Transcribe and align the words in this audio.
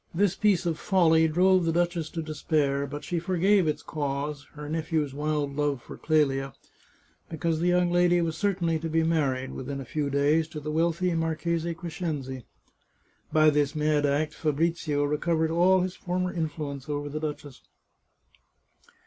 This 0.15 0.35
piece 0.35 0.65
of 0.65 0.79
folly 0.79 1.27
drove 1.27 1.63
the 1.63 1.71
duchess 1.71 2.09
to 2.09 2.23
despair, 2.23 2.87
but 2.87 3.03
she 3.03 3.19
forgave 3.19 3.67
its 3.67 3.83
cause— 3.83 4.47
her 4.55 4.67
nephew's 4.67 5.13
wild 5.13 5.55
love 5.55 5.79
for 5.79 5.95
Clelia— 5.95 6.55
because 7.29 7.59
that 7.59 7.67
young 7.67 7.91
lady 7.91 8.19
was 8.19 8.35
certainly 8.35 8.79
to 8.79 8.89
be 8.89 9.03
married, 9.03 9.51
within 9.51 9.79
a 9.79 9.85
few 9.85 10.09
days, 10.09 10.47
to 10.47 10.59
the 10.59 10.71
wealthy 10.71 11.13
Marchese 11.13 11.75
Crescenzi. 11.75 12.45
By 13.31 13.51
this 13.51 13.75
mad 13.75 14.07
act 14.07 14.33
Fabrizio 14.33 15.03
recovered 15.03 15.51
all 15.51 15.81
his 15.81 15.95
former 15.95 16.33
influence 16.33 16.89
over 16.89 17.07
the 17.07 17.19
duchess. 17.19 17.61